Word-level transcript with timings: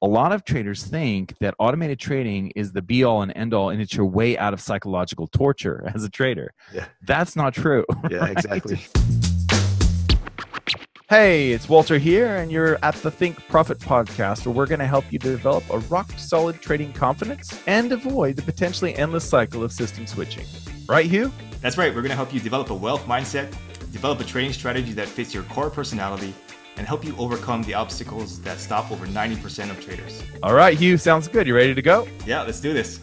a 0.00 0.06
lot 0.06 0.30
of 0.30 0.44
traders 0.44 0.84
think 0.84 1.36
that 1.40 1.54
automated 1.58 1.98
trading 1.98 2.52
is 2.54 2.72
the 2.72 2.82
be 2.82 3.02
all 3.02 3.22
and 3.22 3.32
end 3.34 3.52
all 3.52 3.70
and 3.70 3.82
it's 3.82 3.94
your 3.94 4.06
way 4.06 4.38
out 4.38 4.52
of 4.52 4.60
psychological 4.60 5.26
torture 5.26 5.90
as 5.94 6.04
a 6.04 6.08
trader. 6.08 6.52
Yeah. 6.72 6.86
That's 7.02 7.34
not 7.34 7.54
true. 7.54 7.84
Yeah, 8.10 8.18
right? 8.18 8.32
exactly. 8.32 8.80
Hey, 11.08 11.52
it's 11.52 11.70
Walter 11.70 11.96
here, 11.96 12.36
and 12.36 12.52
you're 12.52 12.78
at 12.82 12.94
the 12.96 13.10
Think 13.10 13.38
Profit 13.48 13.78
podcast, 13.78 14.44
where 14.44 14.54
we're 14.54 14.66
going 14.66 14.78
to 14.80 14.86
help 14.86 15.10
you 15.10 15.18
develop 15.18 15.64
a 15.70 15.78
rock 15.78 16.10
solid 16.18 16.60
trading 16.60 16.92
confidence 16.92 17.58
and 17.66 17.90
avoid 17.90 18.36
the 18.36 18.42
potentially 18.42 18.94
endless 18.94 19.26
cycle 19.26 19.64
of 19.64 19.72
system 19.72 20.06
switching. 20.06 20.44
Right, 20.86 21.06
Hugh? 21.06 21.32
That's 21.62 21.78
right. 21.78 21.94
We're 21.94 22.02
going 22.02 22.10
to 22.10 22.16
help 22.16 22.34
you 22.34 22.40
develop 22.40 22.68
a 22.68 22.74
wealth 22.74 23.06
mindset, 23.06 23.50
develop 23.90 24.20
a 24.20 24.24
trading 24.24 24.52
strategy 24.52 24.92
that 24.92 25.08
fits 25.08 25.32
your 25.32 25.44
core 25.44 25.70
personality, 25.70 26.34
and 26.78 26.86
help 26.86 27.04
you 27.04 27.14
overcome 27.18 27.62
the 27.64 27.74
obstacles 27.74 28.40
that 28.42 28.58
stop 28.58 28.90
over 28.90 29.06
90% 29.06 29.70
of 29.70 29.84
traders. 29.84 30.22
All 30.42 30.54
right, 30.54 30.78
Hugh, 30.78 30.96
sounds 30.96 31.28
good. 31.28 31.46
You 31.46 31.54
ready 31.54 31.74
to 31.74 31.82
go? 31.82 32.06
Yeah, 32.24 32.42
let's 32.42 32.60
do 32.60 32.72
this. 32.72 33.00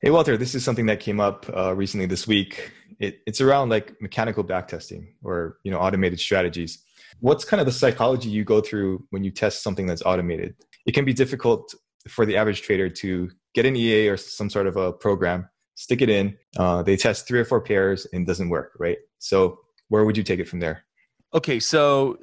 Hey, 0.00 0.10
Walter, 0.10 0.36
this 0.36 0.54
is 0.54 0.64
something 0.64 0.86
that 0.86 1.00
came 1.00 1.20
up 1.20 1.46
uh, 1.54 1.74
recently 1.74 2.06
this 2.06 2.26
week. 2.26 2.72
It, 2.98 3.20
it's 3.26 3.40
around 3.40 3.68
like 3.68 4.00
mechanical 4.00 4.42
backtesting 4.42 5.08
or 5.22 5.58
you 5.64 5.70
know 5.70 5.78
automated 5.78 6.20
strategies. 6.20 6.82
What's 7.20 7.44
kind 7.44 7.60
of 7.60 7.66
the 7.66 7.72
psychology 7.72 8.28
you 8.28 8.44
go 8.44 8.60
through 8.60 9.06
when 9.10 9.24
you 9.24 9.30
test 9.30 9.62
something 9.62 9.86
that's 9.86 10.02
automated? 10.02 10.54
It 10.86 10.92
can 10.92 11.04
be 11.04 11.12
difficult 11.12 11.74
for 12.08 12.26
the 12.26 12.36
average 12.36 12.62
trader 12.62 12.88
to 12.88 13.30
get 13.54 13.66
an 13.66 13.76
EA 13.76 14.08
or 14.08 14.16
some 14.16 14.50
sort 14.50 14.66
of 14.66 14.76
a 14.76 14.92
program, 14.92 15.48
stick 15.74 16.02
it 16.02 16.10
in. 16.10 16.36
Uh, 16.56 16.82
they 16.82 16.96
test 16.96 17.26
three 17.26 17.40
or 17.40 17.44
four 17.44 17.60
pairs 17.60 18.06
and 18.12 18.26
doesn't 18.26 18.48
work, 18.48 18.72
right? 18.78 18.98
So 19.18 19.58
where 19.88 20.04
would 20.04 20.16
you 20.16 20.22
take 20.22 20.40
it 20.40 20.48
from 20.48 20.60
there? 20.60 20.84
Okay, 21.32 21.58
so 21.58 22.18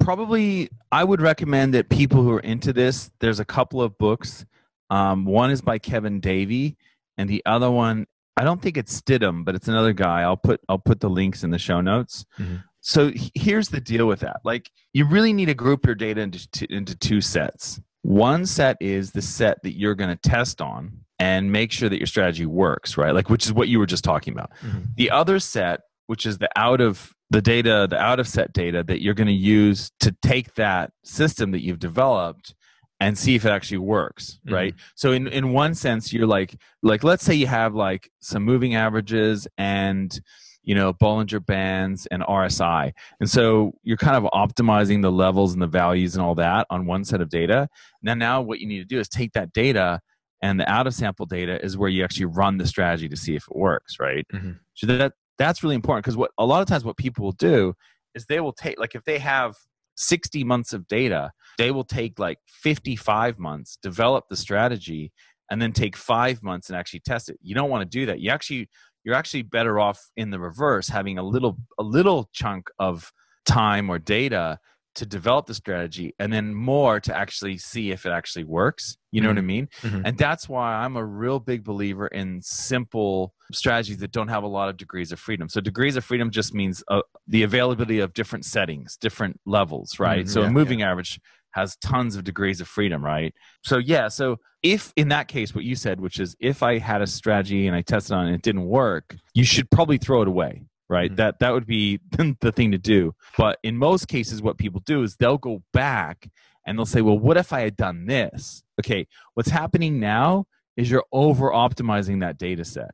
probably 0.00 0.70
I 0.92 1.04
would 1.04 1.20
recommend 1.20 1.74
that 1.74 1.88
people 1.88 2.22
who 2.22 2.32
are 2.32 2.40
into 2.40 2.72
this, 2.72 3.10
there's 3.20 3.40
a 3.40 3.44
couple 3.44 3.82
of 3.82 3.96
books. 3.98 4.44
Um, 4.90 5.24
one 5.24 5.50
is 5.50 5.60
by 5.60 5.78
Kevin 5.78 6.20
Davey, 6.20 6.76
and 7.16 7.28
the 7.28 7.42
other 7.46 7.70
one, 7.70 8.06
I 8.36 8.44
don't 8.44 8.60
think 8.60 8.76
it's 8.76 9.00
Stidham, 9.00 9.44
but 9.44 9.54
it's 9.54 9.68
another 9.68 9.92
guy. 9.92 10.22
I'll 10.22 10.36
put 10.36 10.60
I'll 10.68 10.78
put 10.78 11.00
the 11.00 11.10
links 11.10 11.44
in 11.44 11.50
the 11.50 11.58
show 11.58 11.80
notes. 11.80 12.24
Mm-hmm. 12.38 12.56
So 12.80 13.12
here's 13.34 13.70
the 13.70 13.80
deal 13.80 14.06
with 14.06 14.20
that. 14.20 14.40
Like 14.44 14.70
you 14.92 15.06
really 15.06 15.32
need 15.32 15.46
to 15.46 15.54
group 15.54 15.86
your 15.86 15.94
data 15.94 16.20
into 16.20 16.50
two, 16.50 16.66
into 16.68 16.94
two 16.94 17.20
sets. 17.20 17.80
One 18.02 18.44
set 18.44 18.76
is 18.80 19.12
the 19.12 19.22
set 19.22 19.62
that 19.62 19.78
you're 19.78 19.94
going 19.94 20.14
to 20.14 20.28
test 20.28 20.60
on 20.60 21.04
and 21.18 21.50
make 21.50 21.72
sure 21.72 21.88
that 21.88 21.96
your 21.96 22.06
strategy 22.06 22.44
works, 22.44 22.98
right? 22.98 23.14
Like 23.14 23.30
which 23.30 23.46
is 23.46 23.52
what 23.52 23.68
you 23.68 23.78
were 23.78 23.86
just 23.86 24.04
talking 24.04 24.34
about. 24.34 24.50
Mm-hmm. 24.60 24.80
The 24.96 25.10
other 25.10 25.38
set, 25.38 25.80
which 26.06 26.26
is 26.26 26.38
the 26.38 26.48
out 26.56 26.80
of 26.80 27.12
the 27.30 27.42
data, 27.42 27.86
the 27.88 27.98
out 27.98 28.20
of 28.20 28.28
set 28.28 28.52
data 28.52 28.82
that 28.84 29.02
you're 29.02 29.14
going 29.14 29.26
to 29.26 29.32
use 29.32 29.90
to 30.00 30.14
take 30.22 30.54
that 30.54 30.92
system 31.02 31.50
that 31.52 31.62
you've 31.62 31.78
developed 31.78 32.54
and 33.00 33.18
see 33.18 33.34
if 33.34 33.44
it 33.44 33.50
actually 33.50 33.78
works 33.78 34.38
right 34.48 34.74
mm-hmm. 34.74 34.86
so 34.94 35.12
in 35.12 35.26
in 35.28 35.52
one 35.52 35.74
sense 35.74 36.12
you're 36.12 36.26
like 36.26 36.56
like 36.82 37.02
let's 37.02 37.24
say 37.24 37.34
you 37.34 37.46
have 37.46 37.74
like 37.74 38.10
some 38.20 38.42
moving 38.42 38.74
averages 38.74 39.46
and 39.58 40.20
you 40.62 40.74
know 40.74 40.92
bollinger 40.92 41.44
bands 41.44 42.06
and 42.06 42.22
rsi 42.22 42.92
and 43.20 43.28
so 43.28 43.72
you're 43.82 43.96
kind 43.96 44.16
of 44.16 44.24
optimizing 44.32 45.02
the 45.02 45.12
levels 45.12 45.52
and 45.52 45.60
the 45.60 45.66
values 45.66 46.14
and 46.14 46.24
all 46.24 46.34
that 46.34 46.66
on 46.70 46.86
one 46.86 47.04
set 47.04 47.20
of 47.20 47.28
data 47.28 47.68
now 48.02 48.14
now 48.14 48.40
what 48.40 48.60
you 48.60 48.66
need 48.66 48.78
to 48.78 48.84
do 48.84 49.00
is 49.00 49.08
take 49.08 49.32
that 49.32 49.52
data 49.52 50.00
and 50.40 50.60
the 50.60 50.70
out 50.70 50.86
of 50.86 50.94
sample 50.94 51.26
data 51.26 51.62
is 51.64 51.76
where 51.76 51.90
you 51.90 52.04
actually 52.04 52.26
run 52.26 52.58
the 52.58 52.66
strategy 52.66 53.08
to 53.08 53.16
see 53.16 53.34
if 53.34 53.44
it 53.50 53.56
works 53.56 53.98
right 53.98 54.26
mm-hmm. 54.32 54.52
so 54.74 54.86
that 54.86 55.12
that's 55.38 55.62
really 55.62 55.74
important 55.74 56.04
because 56.04 56.16
what 56.16 56.30
a 56.38 56.46
lot 56.46 56.62
of 56.62 56.68
times 56.68 56.84
what 56.84 56.96
people 56.96 57.24
will 57.24 57.32
do 57.32 57.74
is 58.14 58.26
they 58.26 58.40
will 58.40 58.52
take 58.52 58.78
like 58.78 58.94
if 58.94 59.04
they 59.04 59.18
have 59.18 59.54
60 59.96 60.42
months 60.44 60.72
of 60.72 60.88
data 60.88 61.30
they 61.58 61.70
will 61.70 61.84
take 61.84 62.18
like 62.18 62.38
55 62.48 63.38
months 63.38 63.78
develop 63.82 64.24
the 64.28 64.36
strategy 64.36 65.12
and 65.50 65.60
then 65.60 65.72
take 65.72 65.96
five 65.96 66.42
months 66.42 66.68
and 66.68 66.76
actually 66.76 67.00
test 67.00 67.28
it. 67.28 67.38
You 67.42 67.54
don't 67.54 67.70
want 67.70 67.82
to 67.82 67.98
do 67.98 68.06
that. 68.06 68.20
You 68.20 68.30
actually 68.30 68.68
you're 69.04 69.14
actually 69.14 69.42
better 69.42 69.78
off 69.78 70.00
in 70.16 70.30
the 70.30 70.40
reverse 70.40 70.88
having 70.88 71.18
a 71.18 71.22
little 71.22 71.58
a 71.78 71.82
little 71.82 72.28
chunk 72.32 72.68
of 72.78 73.12
time 73.46 73.90
or 73.90 73.98
data 73.98 74.58
to 74.94 75.06
develop 75.06 75.46
the 75.46 75.54
strategy 75.54 76.14
and 76.18 76.32
then 76.32 76.54
more 76.54 77.00
to 77.00 77.16
actually 77.16 77.58
see 77.58 77.90
if 77.90 78.06
it 78.06 78.10
actually 78.10 78.44
works. 78.44 78.96
You 79.10 79.20
know 79.20 79.28
mm-hmm. 79.28 79.36
what 79.36 79.42
I 79.42 79.46
mean? 79.46 79.68
Mm-hmm. 79.82 80.02
And 80.04 80.18
that's 80.18 80.48
why 80.48 80.74
I'm 80.74 80.96
a 80.96 81.04
real 81.04 81.38
big 81.38 81.64
believer 81.64 82.06
in 82.08 82.40
simple 82.42 83.34
strategies 83.52 83.98
that 83.98 84.12
don't 84.12 84.28
have 84.28 84.42
a 84.42 84.48
lot 84.48 84.68
of 84.68 84.76
degrees 84.76 85.12
of 85.12 85.20
freedom. 85.20 85.48
So 85.48 85.60
degrees 85.60 85.96
of 85.96 86.04
freedom 86.04 86.30
just 86.30 86.54
means 86.54 86.82
uh, 86.88 87.02
the 87.26 87.42
availability 87.42 88.00
of 88.00 88.12
different 88.12 88.44
settings, 88.44 88.96
different 88.96 89.40
levels, 89.46 89.98
right? 89.98 90.24
Mm-hmm. 90.24 90.32
So 90.32 90.42
yeah, 90.42 90.48
a 90.48 90.50
moving 90.50 90.80
yeah. 90.80 90.90
average 90.90 91.20
has 91.52 91.76
tons 91.76 92.16
of 92.16 92.24
degrees 92.24 92.60
of 92.60 92.66
freedom, 92.66 93.04
right? 93.04 93.32
So 93.62 93.78
yeah, 93.78 94.08
so 94.08 94.38
if 94.62 94.92
in 94.96 95.08
that 95.08 95.28
case 95.28 95.54
what 95.54 95.64
you 95.64 95.76
said, 95.76 96.00
which 96.00 96.18
is 96.18 96.34
if 96.40 96.62
I 96.62 96.78
had 96.78 97.00
a 97.00 97.06
strategy 97.06 97.66
and 97.66 97.76
I 97.76 97.82
tested 97.82 98.12
on 98.12 98.24
it 98.24 98.28
and 98.28 98.34
it 98.36 98.42
didn't 98.42 98.66
work, 98.66 99.16
you 99.34 99.44
should 99.44 99.70
probably 99.70 99.98
throw 99.98 100.22
it 100.22 100.28
away 100.28 100.64
right? 100.88 101.10
Mm-hmm. 101.10 101.16
that 101.16 101.38
that 101.40 101.52
would 101.52 101.66
be 101.66 102.00
the 102.40 102.52
thing 102.52 102.72
to 102.72 102.78
do. 102.78 103.14
But 103.36 103.58
in 103.62 103.76
most 103.76 104.08
cases 104.08 104.42
what 104.42 104.58
people 104.58 104.80
do 104.84 105.02
is 105.02 105.16
they'll 105.16 105.38
go 105.38 105.62
back 105.72 106.28
and 106.66 106.78
they'll 106.78 106.86
say 106.86 107.02
well 107.02 107.18
what 107.18 107.36
if 107.36 107.52
i 107.52 107.60
had 107.60 107.76
done 107.76 108.06
this? 108.06 108.62
Okay 108.80 109.06
what's 109.34 109.50
happening 109.50 110.00
now 110.00 110.46
is 110.76 110.90
you're 110.90 111.04
over 111.12 111.50
optimizing 111.50 112.20
that 112.20 112.38
data 112.38 112.64
set 112.64 112.90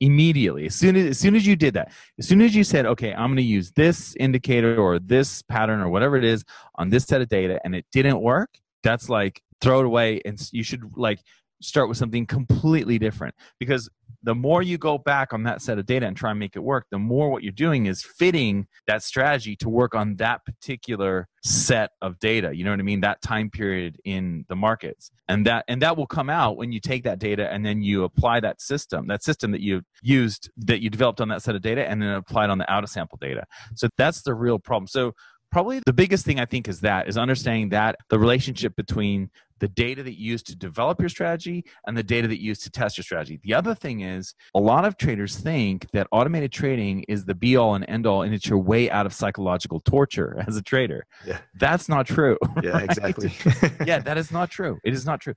immediately. 0.00 0.66
As 0.66 0.74
soon 0.74 0.96
as, 0.96 1.06
as 1.06 1.18
soon 1.18 1.34
as 1.34 1.46
you 1.46 1.56
did 1.56 1.74
that 1.74 1.92
as 2.18 2.26
soon 2.28 2.42
as 2.42 2.54
you 2.54 2.64
said 2.64 2.86
okay 2.86 3.12
i'm 3.12 3.28
going 3.28 3.36
to 3.36 3.42
use 3.42 3.72
this 3.72 4.14
indicator 4.18 4.76
or 4.76 4.98
this 4.98 5.42
pattern 5.42 5.80
or 5.80 5.88
whatever 5.88 6.16
it 6.16 6.24
is 6.24 6.44
on 6.76 6.90
this 6.90 7.04
set 7.04 7.20
of 7.20 7.28
data 7.28 7.60
and 7.64 7.74
it 7.74 7.86
didn't 7.92 8.20
work 8.20 8.50
that's 8.82 9.08
like 9.08 9.40
throw 9.60 9.80
it 9.80 9.86
away 9.86 10.20
and 10.24 10.48
you 10.52 10.62
should 10.62 10.82
like 10.96 11.20
start 11.64 11.88
with 11.88 11.98
something 11.98 12.26
completely 12.26 12.98
different 12.98 13.34
because 13.58 13.88
the 14.22 14.34
more 14.34 14.62
you 14.62 14.78
go 14.78 14.96
back 14.96 15.34
on 15.34 15.42
that 15.42 15.60
set 15.60 15.78
of 15.78 15.84
data 15.84 16.06
and 16.06 16.16
try 16.16 16.30
and 16.30 16.38
make 16.38 16.56
it 16.56 16.60
work, 16.60 16.86
the 16.90 16.98
more 16.98 17.30
what 17.30 17.42
you're 17.42 17.52
doing 17.52 17.86
is 17.86 18.02
fitting 18.02 18.66
that 18.86 19.02
strategy 19.02 19.54
to 19.56 19.68
work 19.68 19.94
on 19.94 20.16
that 20.16 20.44
particular 20.46 21.28
set 21.42 21.90
of 22.00 22.18
data. 22.18 22.56
You 22.56 22.64
know 22.64 22.70
what 22.70 22.80
I 22.80 22.84
mean? 22.84 23.02
That 23.02 23.20
time 23.20 23.50
period 23.50 23.98
in 24.04 24.46
the 24.48 24.56
markets. 24.56 25.10
And 25.28 25.46
that 25.46 25.66
and 25.68 25.82
that 25.82 25.98
will 25.98 26.06
come 26.06 26.30
out 26.30 26.56
when 26.56 26.72
you 26.72 26.80
take 26.80 27.04
that 27.04 27.18
data 27.18 27.52
and 27.52 27.64
then 27.66 27.82
you 27.82 28.04
apply 28.04 28.40
that 28.40 28.62
system, 28.62 29.08
that 29.08 29.22
system 29.22 29.52
that 29.52 29.60
you 29.60 29.82
used 30.02 30.50
that 30.56 30.80
you 30.80 30.88
developed 30.88 31.20
on 31.20 31.28
that 31.28 31.42
set 31.42 31.54
of 31.54 31.60
data 31.60 31.86
and 31.86 32.00
then 32.00 32.10
apply 32.10 32.44
it 32.44 32.50
on 32.50 32.58
the 32.58 32.72
out 32.72 32.82
of 32.82 32.90
sample 32.90 33.18
data. 33.20 33.44
So 33.74 33.88
that's 33.98 34.22
the 34.22 34.34
real 34.34 34.58
problem. 34.58 34.86
So 34.86 35.12
probably 35.54 35.80
the 35.86 35.92
biggest 35.92 36.24
thing 36.24 36.40
I 36.40 36.46
think 36.46 36.66
is 36.66 36.80
that 36.80 37.08
is 37.08 37.16
understanding 37.16 37.68
that 37.68 37.96
the 38.10 38.18
relationship 38.18 38.74
between 38.74 39.30
the 39.60 39.68
data 39.68 40.02
that 40.02 40.18
you 40.18 40.32
use 40.32 40.42
to 40.42 40.56
develop 40.56 41.00
your 41.00 41.08
strategy 41.08 41.64
and 41.86 41.96
the 41.96 42.02
data 42.02 42.28
that 42.28 42.40
you 42.40 42.48
use 42.48 42.58
to 42.60 42.70
test 42.70 42.96
your 42.96 43.04
strategy. 43.04 43.40
The 43.42 43.54
other 43.54 43.74
thing 43.74 44.00
is 44.00 44.34
a 44.54 44.60
lot 44.60 44.84
of 44.84 44.96
traders 44.96 45.36
think 45.36 45.90
that 45.92 46.06
automated 46.10 46.52
trading 46.52 47.04
is 47.08 47.24
the 47.24 47.34
be 47.34 47.56
all 47.56 47.74
and 47.74 47.84
end 47.88 48.06
all 48.06 48.22
and 48.22 48.34
it's 48.34 48.46
your 48.46 48.58
way 48.58 48.90
out 48.90 49.06
of 49.06 49.14
psychological 49.14 49.80
torture 49.80 50.42
as 50.48 50.56
a 50.56 50.62
trader. 50.62 51.06
Yeah. 51.26 51.38
That's 51.54 51.88
not 51.88 52.06
true. 52.06 52.36
Yeah, 52.62 52.70
right? 52.72 52.84
exactly. 52.84 53.32
yeah, 53.86 54.00
that 54.00 54.18
is 54.18 54.30
not 54.30 54.50
true. 54.50 54.78
It 54.84 54.92
is 54.92 55.06
not 55.06 55.20
true 55.20 55.34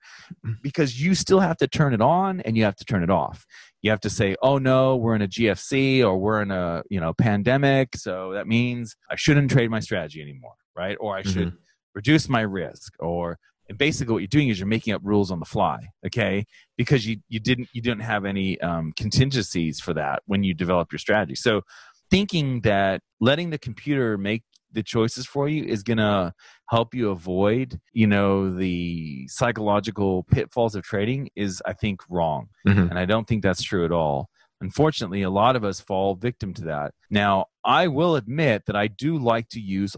because 0.61 0.99
you 0.99 1.15
still 1.15 1.39
have 1.39 1.57
to 1.57 1.67
turn 1.67 1.93
it 1.93 2.01
on 2.01 2.41
and 2.41 2.57
you 2.57 2.63
have 2.63 2.75
to 2.77 2.85
turn 2.85 3.03
it 3.03 3.09
off. 3.09 3.45
You 3.81 3.91
have 3.91 4.01
to 4.01 4.09
say, 4.09 4.35
"Oh 4.41 4.57
no, 4.57 4.95
we're 4.95 5.15
in 5.15 5.21
a 5.21 5.27
GFC 5.27 6.03
or 6.03 6.17
we're 6.17 6.41
in 6.41 6.51
a, 6.51 6.81
you 6.89 6.99
know, 6.99 7.13
pandemic, 7.13 7.95
so 7.95 8.33
that 8.33 8.47
means 8.47 8.95
I 9.09 9.15
shouldn't 9.15 9.51
trade 9.51 9.69
my 9.69 9.79
strategy 9.79 10.21
anymore." 10.21 10.55
Right? 10.75 10.97
Or 10.99 11.15
I 11.15 11.21
should 11.21 11.49
mm-hmm. 11.49 11.57
reduce 11.93 12.27
my 12.27 12.41
risk 12.41 12.93
or 12.99 13.37
and 13.69 13.77
basically 13.77 14.13
what 14.13 14.19
you're 14.19 14.27
doing 14.27 14.49
is 14.49 14.59
you're 14.59 14.67
making 14.67 14.93
up 14.93 15.01
rules 15.03 15.31
on 15.31 15.39
the 15.39 15.45
fly 15.45 15.79
okay? 16.05 16.45
Because 16.77 17.05
you, 17.05 17.17
you 17.27 17.39
didn't 17.39 17.69
you 17.73 17.81
didn't 17.81 18.01
have 18.01 18.25
any 18.25 18.59
um, 18.61 18.93
contingencies 18.95 19.79
for 19.79 19.93
that 19.93 20.23
when 20.25 20.43
you 20.43 20.53
developed 20.53 20.91
your 20.91 20.99
strategy. 20.99 21.35
So 21.35 21.61
thinking 22.09 22.61
that 22.61 23.01
letting 23.19 23.49
the 23.49 23.57
computer 23.57 24.17
make 24.17 24.43
the 24.71 24.83
choices 24.83 25.25
for 25.25 25.47
you 25.47 25.63
is 25.63 25.81
going 25.81 25.97
to 25.97 26.33
help 26.69 26.93
you 26.93 27.09
avoid 27.09 27.79
you 27.93 28.05
know 28.05 28.53
the 28.53 29.25
psychological 29.29 30.23
pitfalls 30.23 30.75
of 30.75 30.83
trading 30.83 31.29
is 31.35 31.61
i 31.65 31.73
think 31.73 32.01
wrong. 32.09 32.47
Mm-hmm. 32.67 32.89
and 32.89 32.99
i 32.99 33.05
don't 33.05 33.27
think 33.27 33.43
that's 33.43 33.63
true 33.63 33.85
at 33.85 33.91
all. 33.91 34.29
Unfortunately 34.59 35.21
a 35.21 35.29
lot 35.29 35.55
of 35.55 35.63
us 35.63 35.79
fall 35.79 36.15
victim 36.15 36.53
to 36.55 36.63
that. 36.63 36.93
Now 37.09 37.45
i 37.63 37.87
will 37.87 38.15
admit 38.15 38.63
that 38.67 38.75
i 38.75 38.87
do 38.87 39.17
like 39.17 39.47
to 39.49 39.59
use 39.59 39.95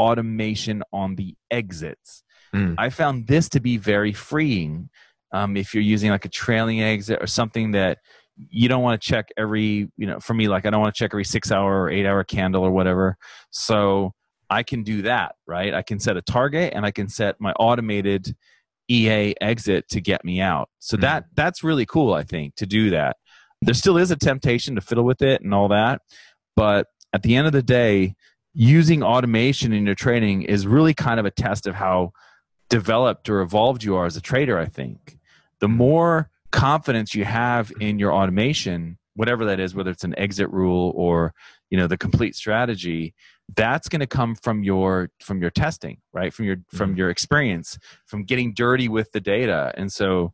automation 0.00 0.82
on 0.92 1.14
the 1.16 1.36
exits 1.50 2.24
Mm. 2.54 2.74
I 2.78 2.90
found 2.90 3.26
this 3.26 3.48
to 3.50 3.60
be 3.60 3.76
very 3.76 4.12
freeing 4.12 4.90
um, 5.32 5.56
if 5.56 5.74
you're 5.74 5.82
using 5.82 6.10
like 6.10 6.24
a 6.24 6.28
trailing 6.28 6.82
exit 6.82 7.22
or 7.22 7.26
something 7.26 7.72
that 7.72 7.98
you 8.36 8.68
don't 8.68 8.82
want 8.82 9.00
to 9.00 9.08
check 9.08 9.28
every, 9.36 9.90
you 9.96 10.06
know, 10.06 10.18
for 10.18 10.34
me, 10.34 10.48
like 10.48 10.66
I 10.66 10.70
don't 10.70 10.80
want 10.80 10.94
to 10.94 10.98
check 10.98 11.10
every 11.12 11.24
six 11.24 11.52
hour 11.52 11.82
or 11.82 11.90
eight 11.90 12.06
hour 12.06 12.24
candle 12.24 12.64
or 12.64 12.70
whatever. 12.70 13.16
So 13.50 14.12
I 14.48 14.62
can 14.62 14.82
do 14.82 15.02
that, 15.02 15.36
right? 15.46 15.72
I 15.72 15.82
can 15.82 16.00
set 16.00 16.16
a 16.16 16.22
target 16.22 16.72
and 16.74 16.84
I 16.84 16.90
can 16.90 17.08
set 17.08 17.36
my 17.40 17.52
automated 17.52 18.34
EA 18.88 19.34
exit 19.40 19.88
to 19.90 20.00
get 20.00 20.24
me 20.24 20.40
out. 20.40 20.68
So 20.80 20.96
mm. 20.96 21.02
that 21.02 21.26
that's 21.34 21.62
really 21.62 21.86
cool, 21.86 22.12
I 22.12 22.24
think, 22.24 22.56
to 22.56 22.66
do 22.66 22.90
that. 22.90 23.16
There 23.62 23.74
still 23.74 23.98
is 23.98 24.10
a 24.10 24.16
temptation 24.16 24.74
to 24.74 24.80
fiddle 24.80 25.04
with 25.04 25.22
it 25.22 25.42
and 25.42 25.54
all 25.54 25.68
that, 25.68 26.00
but 26.56 26.86
at 27.12 27.22
the 27.22 27.36
end 27.36 27.46
of 27.46 27.52
the 27.52 27.62
day, 27.62 28.14
using 28.54 29.02
automation 29.02 29.72
in 29.72 29.86
your 29.86 29.94
trading 29.94 30.42
is 30.42 30.66
really 30.66 30.94
kind 30.94 31.20
of 31.20 31.26
a 31.26 31.30
test 31.30 31.66
of 31.66 31.74
how 31.74 32.12
developed 32.68 33.28
or 33.28 33.40
evolved 33.40 33.84
you 33.84 33.96
are 33.96 34.06
as 34.06 34.16
a 34.16 34.20
trader, 34.20 34.58
I 34.58 34.66
think, 34.66 35.18
the 35.60 35.68
more 35.68 36.30
confidence 36.50 37.14
you 37.14 37.24
have 37.24 37.72
in 37.80 37.98
your 37.98 38.12
automation, 38.12 38.98
whatever 39.14 39.44
that 39.44 39.60
is, 39.60 39.74
whether 39.74 39.90
it's 39.90 40.04
an 40.04 40.18
exit 40.18 40.50
rule 40.50 40.92
or 40.96 41.34
you 41.68 41.78
know 41.78 41.86
the 41.86 41.98
complete 41.98 42.34
strategy, 42.34 43.14
that's 43.54 43.88
going 43.88 44.00
to 44.00 44.06
come 44.06 44.34
from 44.34 44.64
your 44.64 45.10
from 45.20 45.40
your 45.40 45.50
testing, 45.50 45.98
right? 46.12 46.32
From 46.32 46.46
your 46.46 46.56
from 46.72 46.90
mm-hmm. 46.90 46.98
your 46.98 47.10
experience, 47.10 47.78
from 48.06 48.24
getting 48.24 48.54
dirty 48.54 48.88
with 48.88 49.12
the 49.12 49.20
data, 49.20 49.72
and 49.76 49.92
so 49.92 50.32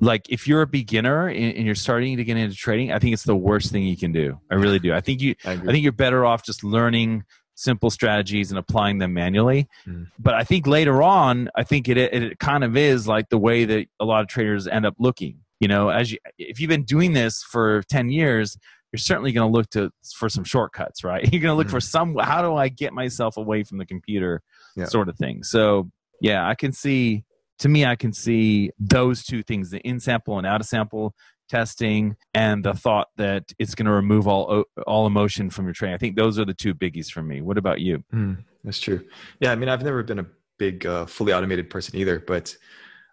like 0.00 0.26
if 0.28 0.46
you're 0.46 0.62
a 0.62 0.66
beginner 0.66 1.28
and, 1.28 1.66
you're 1.66 1.74
starting 1.74 2.16
to 2.16 2.22
get 2.22 2.36
into 2.36 2.54
trading 2.54 2.92
i 2.92 3.00
think 3.00 3.12
it's 3.12 3.24
the 3.24 3.34
worst 3.34 3.72
thing 3.72 3.82
you 3.82 3.96
can 3.96 4.12
do. 4.12 4.38
I 4.50 4.54
really 4.54 4.78
do. 4.78 4.94
I 4.94 5.00
think 5.00 5.20
you 5.20 5.34
i, 5.44 5.52
I 5.52 5.56
think 5.56 5.82
you're 5.82 5.92
better 5.92 6.24
off 6.24 6.44
just 6.44 6.62
learning 6.62 7.24
simple 7.58 7.90
strategies 7.90 8.50
and 8.50 8.58
applying 8.58 8.98
them 8.98 9.12
manually. 9.12 9.68
Mm. 9.86 10.06
But 10.18 10.34
I 10.34 10.44
think 10.44 10.66
later 10.66 11.02
on, 11.02 11.50
I 11.56 11.64
think 11.64 11.88
it, 11.88 11.98
it, 11.98 12.22
it 12.22 12.38
kind 12.38 12.62
of 12.62 12.76
is 12.76 13.08
like 13.08 13.28
the 13.28 13.38
way 13.38 13.64
that 13.64 13.86
a 13.98 14.04
lot 14.04 14.22
of 14.22 14.28
traders 14.28 14.66
end 14.66 14.86
up 14.86 14.94
looking. 14.98 15.40
You 15.60 15.66
know, 15.66 15.88
as 15.88 16.12
you 16.12 16.18
if 16.38 16.60
you've 16.60 16.68
been 16.68 16.84
doing 16.84 17.14
this 17.14 17.42
for 17.42 17.82
ten 17.88 18.10
years, 18.10 18.56
you're 18.92 18.98
certainly 18.98 19.32
going 19.32 19.50
to 19.50 19.52
look 19.52 19.68
to 19.70 19.90
for 20.14 20.28
some 20.28 20.44
shortcuts, 20.44 21.02
right? 21.02 21.22
You're 21.32 21.42
going 21.42 21.52
to 21.52 21.56
look 21.56 21.66
mm. 21.66 21.72
for 21.72 21.80
some 21.80 22.16
how 22.16 22.42
do 22.42 22.54
I 22.54 22.68
get 22.68 22.92
myself 22.92 23.36
away 23.36 23.64
from 23.64 23.78
the 23.78 23.84
computer, 23.84 24.40
yeah. 24.76 24.84
sort 24.84 25.08
of 25.08 25.16
thing. 25.16 25.42
So 25.42 25.90
yeah, 26.20 26.48
I 26.48 26.54
can 26.54 26.72
see. 26.72 27.24
To 27.60 27.68
me, 27.68 27.84
I 27.84 27.96
can 27.96 28.12
see 28.12 28.70
those 28.78 29.24
two 29.24 29.42
things: 29.42 29.70
the 29.70 29.80
in 29.80 29.98
sample 29.98 30.38
and 30.38 30.46
out 30.46 30.60
of 30.60 30.66
sample 30.68 31.12
testing 31.48 32.16
and 32.34 32.64
the 32.64 32.74
thought 32.74 33.08
that 33.16 33.52
it's 33.58 33.74
going 33.74 33.86
to 33.86 33.92
remove 33.92 34.26
all 34.28 34.64
all 34.86 35.06
emotion 35.06 35.50
from 35.50 35.64
your 35.64 35.74
training. 35.74 35.94
I 35.94 35.98
think 35.98 36.16
those 36.16 36.38
are 36.38 36.44
the 36.44 36.54
two 36.54 36.74
biggies 36.74 37.10
for 37.10 37.22
me. 37.22 37.40
What 37.40 37.58
about 37.58 37.80
you? 37.80 38.04
Mm, 38.14 38.44
that's 38.64 38.80
true. 38.80 39.04
Yeah, 39.40 39.52
I 39.52 39.56
mean, 39.56 39.68
I've 39.68 39.82
never 39.82 40.02
been 40.02 40.18
a 40.20 40.26
big 40.58 40.86
uh, 40.86 41.06
fully 41.06 41.32
automated 41.32 41.70
person 41.70 41.96
either, 41.96 42.20
but 42.20 42.56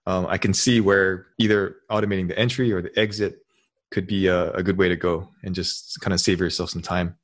um, 0.06 0.28
I 0.28 0.38
can 0.38 0.54
see 0.54 0.82
where 0.82 1.28
either 1.38 1.78
automating 1.90 2.28
the 2.28 2.38
entry 2.38 2.72
or 2.72 2.82
the 2.82 2.98
exit 3.00 3.40
could 3.92 4.08
be 4.08 4.28
a, 4.28 4.52
a 4.52 4.64
good 4.64 4.78
way 4.78 4.90
to 4.90 4.96
go 4.96 5.30
and 5.44 5.56
just 5.56 6.00
kind 6.02 6.14
of 6.14 6.20
save 6.20 6.40
yourself 6.40 6.70
some 6.70 6.82
time. 6.82 7.16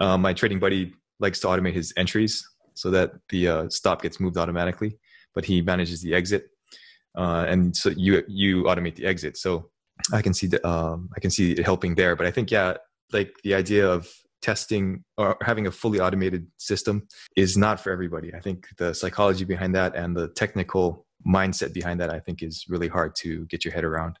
Um, 0.00 0.22
my 0.22 0.32
trading 0.32 0.58
buddy 0.58 0.92
likes 1.20 1.40
to 1.40 1.46
automate 1.48 1.74
his 1.74 1.92
entries 1.96 2.46
so 2.74 2.90
that 2.90 3.12
the 3.28 3.48
uh, 3.48 3.68
stop 3.68 4.02
gets 4.02 4.20
moved 4.20 4.36
automatically, 4.36 4.98
but 5.34 5.44
he 5.44 5.60
manages 5.60 6.00
the 6.00 6.14
exit. 6.14 6.48
Uh, 7.16 7.44
and 7.48 7.76
so 7.76 7.90
you 7.90 8.22
you 8.28 8.64
automate 8.64 8.94
the 8.94 9.06
exit. 9.06 9.36
So 9.36 9.70
I 10.12 10.22
can 10.22 10.34
see 10.34 10.46
the, 10.46 10.66
um, 10.66 11.10
I 11.16 11.20
can 11.20 11.30
see 11.30 11.52
it 11.52 11.64
helping 11.64 11.94
there. 11.94 12.16
But 12.16 12.26
I 12.26 12.30
think 12.30 12.50
yeah, 12.50 12.74
like 13.12 13.34
the 13.44 13.54
idea 13.54 13.88
of 13.88 14.08
testing 14.40 15.04
or 15.16 15.36
having 15.42 15.66
a 15.66 15.70
fully 15.70 16.00
automated 16.00 16.46
system 16.58 17.06
is 17.36 17.56
not 17.56 17.80
for 17.80 17.90
everybody. 17.90 18.34
I 18.34 18.40
think 18.40 18.68
the 18.76 18.94
psychology 18.94 19.44
behind 19.44 19.74
that 19.74 19.96
and 19.96 20.16
the 20.16 20.28
technical 20.28 21.06
mindset 21.26 21.72
behind 21.72 22.00
that 22.00 22.10
I 22.10 22.20
think 22.20 22.42
is 22.42 22.66
really 22.68 22.88
hard 22.88 23.14
to 23.16 23.46
get 23.46 23.64
your 23.64 23.74
head 23.74 23.84
around. 23.84 24.18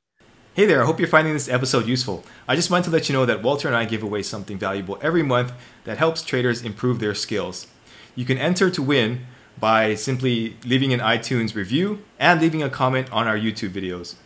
Hey 0.54 0.66
there, 0.66 0.82
I 0.82 0.86
hope 0.86 0.98
you're 0.98 1.08
finding 1.08 1.34
this 1.34 1.48
episode 1.48 1.86
useful. 1.86 2.24
I 2.48 2.56
just 2.56 2.68
wanted 2.68 2.86
to 2.86 2.90
let 2.90 3.08
you 3.08 3.12
know 3.12 3.24
that 3.26 3.44
Walter 3.44 3.68
and 3.68 3.76
I 3.76 3.84
give 3.84 4.02
away 4.02 4.22
something 4.22 4.58
valuable 4.58 4.98
every 5.00 5.22
month 5.22 5.52
that 5.84 5.98
helps 5.98 6.22
traders 6.22 6.62
improve 6.62 6.98
their 6.98 7.14
skills. 7.14 7.68
You 8.16 8.24
can 8.24 8.38
enter 8.38 8.68
to 8.68 8.82
win 8.82 9.26
by 9.60 9.94
simply 9.94 10.56
leaving 10.64 10.92
an 10.92 10.98
iTunes 10.98 11.54
review 11.54 12.02
and 12.18 12.40
leaving 12.40 12.62
a 12.62 12.70
comment 12.70 13.12
on 13.12 13.28
our 13.28 13.38
YouTube 13.38 13.70
videos. 13.70 14.16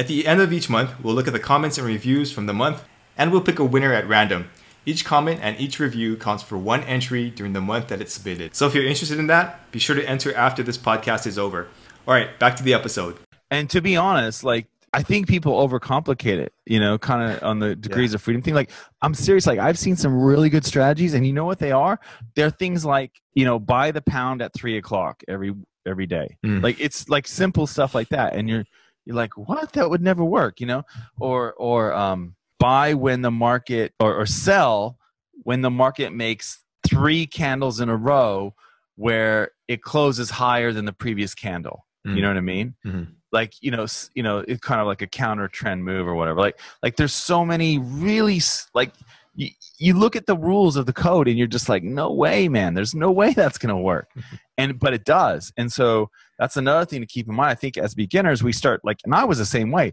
At 0.00 0.06
the 0.06 0.26
end 0.26 0.40
of 0.40 0.50
each 0.50 0.70
month, 0.70 0.92
we'll 1.02 1.12
look 1.12 1.26
at 1.26 1.34
the 1.34 1.38
comments 1.38 1.76
and 1.76 1.86
reviews 1.86 2.32
from 2.32 2.46
the 2.46 2.54
month, 2.54 2.84
and 3.18 3.30
we'll 3.30 3.42
pick 3.42 3.58
a 3.58 3.64
winner 3.66 3.92
at 3.92 4.08
random. 4.08 4.48
Each 4.86 5.04
comment 5.04 5.40
and 5.42 5.60
each 5.60 5.78
review 5.78 6.16
counts 6.16 6.42
for 6.42 6.56
one 6.56 6.82
entry 6.84 7.28
during 7.28 7.52
the 7.52 7.60
month 7.60 7.88
that 7.88 8.00
it's 8.00 8.14
submitted. 8.14 8.56
So 8.56 8.66
if 8.66 8.74
you're 8.74 8.86
interested 8.86 9.18
in 9.18 9.26
that, 9.26 9.70
be 9.72 9.78
sure 9.78 9.94
to 9.94 10.08
enter 10.08 10.34
after 10.34 10.62
this 10.62 10.78
podcast 10.78 11.26
is 11.26 11.36
over. 11.36 11.68
All 12.08 12.14
right, 12.14 12.38
back 12.38 12.56
to 12.56 12.62
the 12.62 12.72
episode. 12.72 13.18
And 13.50 13.68
to 13.68 13.82
be 13.82 13.94
honest, 13.94 14.42
like 14.42 14.68
I 14.94 15.02
think 15.02 15.28
people 15.28 15.52
overcomplicate 15.68 16.38
it, 16.38 16.54
you 16.64 16.80
know, 16.80 16.96
kind 16.96 17.34
of 17.34 17.42
on 17.42 17.58
the 17.58 17.76
degrees 17.76 18.12
yeah. 18.12 18.14
of 18.14 18.22
freedom 18.22 18.40
thing. 18.40 18.54
Like, 18.54 18.70
I'm 19.02 19.12
serious. 19.12 19.46
Like, 19.46 19.58
I've 19.58 19.78
seen 19.78 19.96
some 19.96 20.18
really 20.18 20.48
good 20.48 20.64
strategies, 20.64 21.12
and 21.12 21.26
you 21.26 21.34
know 21.34 21.44
what 21.44 21.58
they 21.58 21.72
are? 21.72 22.00
They're 22.36 22.48
things 22.48 22.86
like, 22.86 23.20
you 23.34 23.44
know, 23.44 23.58
buy 23.58 23.90
the 23.90 24.00
pound 24.00 24.40
at 24.40 24.54
three 24.54 24.78
o'clock 24.78 25.22
every 25.28 25.54
every 25.86 26.06
day. 26.06 26.38
Mm. 26.42 26.62
Like, 26.62 26.80
it's 26.80 27.06
like 27.10 27.28
simple 27.28 27.66
stuff 27.66 27.94
like 27.94 28.08
that, 28.08 28.34
and 28.34 28.48
you're 28.48 28.64
you're 29.10 29.16
like, 29.16 29.36
what? 29.36 29.72
That 29.72 29.90
would 29.90 30.02
never 30.02 30.24
work, 30.24 30.60
you 30.60 30.68
know? 30.68 30.84
Or 31.18 31.52
or 31.54 31.92
um, 31.92 32.36
buy 32.60 32.94
when 32.94 33.22
the 33.22 33.30
market 33.32 33.92
or, 33.98 34.14
or 34.14 34.24
sell 34.24 34.98
when 35.42 35.62
the 35.62 35.70
market 35.70 36.12
makes 36.12 36.62
three 36.86 37.26
candles 37.26 37.80
in 37.80 37.88
a 37.88 37.96
row 37.96 38.54
where 38.94 39.50
it 39.66 39.82
closes 39.82 40.30
higher 40.30 40.72
than 40.72 40.84
the 40.84 40.92
previous 40.92 41.34
candle. 41.34 41.86
Mm-hmm. 42.06 42.16
You 42.18 42.22
know 42.22 42.28
what 42.28 42.36
I 42.36 42.40
mean? 42.40 42.74
Mm-hmm. 42.86 43.02
Like 43.32 43.54
you 43.60 43.72
know, 43.72 43.86
you 44.14 44.22
know, 44.22 44.44
it's 44.46 44.60
kind 44.60 44.80
of 44.80 44.86
like 44.86 45.02
a 45.02 45.08
counter 45.08 45.48
trend 45.48 45.84
move 45.84 46.06
or 46.06 46.14
whatever. 46.14 46.38
Like 46.38 46.60
like 46.80 46.94
there's 46.94 47.12
so 47.12 47.44
many 47.44 47.78
really 47.78 48.40
like 48.74 48.92
you, 49.34 49.50
you 49.78 49.94
look 49.94 50.14
at 50.14 50.26
the 50.26 50.36
rules 50.36 50.76
of 50.76 50.86
the 50.86 50.92
code 50.92 51.26
and 51.26 51.36
you're 51.36 51.48
just 51.48 51.68
like 51.68 51.82
no 51.82 52.12
way 52.12 52.48
man 52.48 52.74
there's 52.74 52.96
no 52.96 53.12
way 53.12 53.32
that's 53.34 53.58
going 53.58 53.74
to 53.74 53.80
work 53.80 54.10
and 54.58 54.78
but 54.78 54.92
it 54.92 55.04
does 55.04 55.52
and 55.56 55.72
so 55.72 56.10
that's 56.40 56.56
another 56.56 56.86
thing 56.86 57.02
to 57.02 57.06
keep 57.06 57.28
in 57.28 57.34
mind. 57.34 57.50
I 57.50 57.54
think 57.54 57.76
as 57.76 57.94
beginners 57.94 58.42
we 58.42 58.52
start 58.52 58.80
like 58.82 58.98
and 59.04 59.14
i 59.14 59.24
was 59.24 59.38
the 59.38 59.46
same 59.46 59.70
way. 59.70 59.92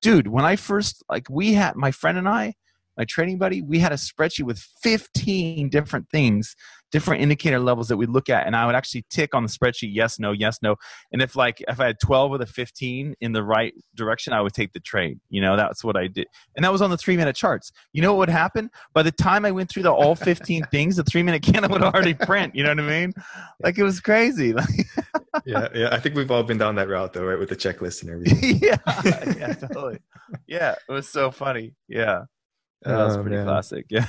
Dude 0.00 0.28
when 0.28 0.44
i 0.44 0.56
first 0.56 1.04
like 1.10 1.28
we 1.28 1.52
had 1.52 1.76
my 1.76 1.90
friend 1.90 2.16
and 2.16 2.28
i 2.28 2.54
my 2.96 3.04
training 3.04 3.36
buddy 3.36 3.62
we 3.62 3.78
had 3.80 3.92
a 3.92 3.96
spreadsheet 3.96 4.44
with 4.44 4.58
15 4.82 5.68
different 5.68 6.08
things 6.10 6.54
different 6.90 7.22
indicator 7.22 7.58
levels 7.58 7.88
that 7.88 7.96
we 7.96 8.06
look 8.06 8.28
at 8.28 8.46
and 8.46 8.56
i 8.56 8.64
would 8.64 8.74
actually 8.74 9.04
tick 9.10 9.34
on 9.34 9.42
the 9.42 9.48
spreadsheet 9.48 9.90
yes 9.92 10.18
no 10.18 10.32
yes 10.32 10.58
no. 10.62 10.76
And 11.12 11.20
if 11.22 11.36
like 11.36 11.62
if 11.68 11.80
i 11.80 11.86
had 11.86 11.96
12 12.00 12.34
of 12.34 12.40
the 12.40 12.46
15 12.46 13.14
in 13.20 13.32
the 13.32 13.42
right 13.42 13.74
direction 13.94 14.32
i 14.32 14.40
would 14.40 14.54
take 14.54 14.72
the 14.72 14.80
trade. 14.80 15.18
You 15.30 15.40
know 15.40 15.56
that's 15.56 15.84
what 15.84 15.96
i 15.96 16.06
did. 16.06 16.26
And 16.56 16.64
that 16.64 16.72
was 16.72 16.82
on 16.82 16.90
the 16.90 16.96
three 16.96 17.16
minute 17.16 17.36
charts. 17.36 17.72
You 17.92 18.02
know 18.02 18.12
what 18.12 18.20
would 18.20 18.28
happen? 18.30 18.70
By 18.94 19.02
the 19.02 19.12
time 19.12 19.44
i 19.44 19.50
went 19.50 19.70
through 19.70 19.84
the 19.84 19.92
all 19.92 20.14
15 20.14 20.64
things 20.70 20.96
the 20.96 21.04
three 21.04 21.22
minute 21.22 21.42
candle 21.52 21.70
would 21.70 21.82
already 21.82 22.14
print. 22.14 22.54
You 22.54 22.62
know 22.64 22.70
what 22.70 22.80
i 22.80 22.88
mean? 23.00 23.12
Like 23.62 23.78
it 23.78 23.84
was 23.84 24.00
crazy 24.00 24.54
yeah 25.44 25.68
yeah 25.74 25.88
i 25.92 25.98
think 25.98 26.14
we've 26.14 26.30
all 26.30 26.42
been 26.42 26.58
down 26.58 26.74
that 26.74 26.88
route 26.88 27.12
though 27.12 27.24
right 27.24 27.38
with 27.38 27.48
the 27.48 27.56
checklist 27.56 28.02
and 28.02 28.10
everything 28.10 28.58
yeah 28.62 28.76
yeah 29.36 29.52
totally 29.54 29.98
yeah 30.46 30.74
it 30.88 30.92
was 30.92 31.08
so 31.08 31.30
funny 31.30 31.74
yeah 31.88 32.22
that 32.82 33.04
was 33.04 33.16
oh, 33.16 33.22
pretty 33.22 33.36
man. 33.36 33.46
classic. 33.46 33.86
Yeah. 33.88 34.06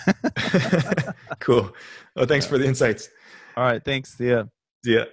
cool. 1.39 1.73
Well, 2.15 2.25
thanks 2.25 2.45
for 2.45 2.57
the 2.57 2.65
insights. 2.65 3.09
All 3.57 3.63
right. 3.63 3.83
Thanks. 3.83 4.17
See 4.17 4.29
ya. 4.29 4.43
See 4.85 4.95
ya. 4.95 5.05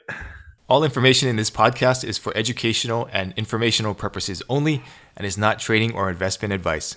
All 0.69 0.85
information 0.85 1.29
in 1.29 1.37
this 1.37 1.51
podcast 1.51 2.05
is 2.05 2.19
for 2.19 2.37
educational 2.37 3.09
and 3.13 3.33
informational 3.37 3.95
purposes 3.95 4.43
only 4.49 4.83
and 5.17 5.27
is 5.27 5.39
not 5.39 5.59
trading 5.59 5.95
or 5.95 6.11
investment 6.11 6.53
advice. 6.53 6.97